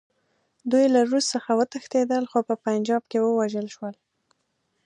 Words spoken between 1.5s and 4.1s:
وتښتېدل، خو په پنجاب کې ووژل شول.